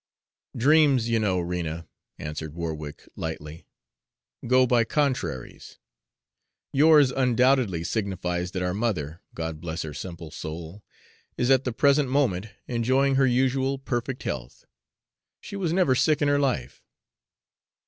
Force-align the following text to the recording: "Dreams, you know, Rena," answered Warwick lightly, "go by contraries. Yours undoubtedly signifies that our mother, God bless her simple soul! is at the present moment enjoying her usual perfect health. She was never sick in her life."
"Dreams, 0.57 1.09
you 1.09 1.19
know, 1.19 1.39
Rena," 1.39 1.87
answered 2.17 2.55
Warwick 2.55 3.07
lightly, 3.15 3.67
"go 4.47 4.65
by 4.65 4.83
contraries. 4.83 5.77
Yours 6.73 7.11
undoubtedly 7.11 7.83
signifies 7.83 8.49
that 8.53 8.63
our 8.63 8.73
mother, 8.73 9.21
God 9.35 9.61
bless 9.61 9.83
her 9.83 9.93
simple 9.93 10.31
soul! 10.31 10.83
is 11.37 11.51
at 11.51 11.65
the 11.65 11.71
present 11.71 12.09
moment 12.09 12.47
enjoying 12.67 13.13
her 13.13 13.27
usual 13.27 13.77
perfect 13.77 14.23
health. 14.23 14.65
She 15.39 15.55
was 15.55 15.71
never 15.71 15.93
sick 15.93 16.19
in 16.19 16.27
her 16.27 16.39
life." 16.39 16.81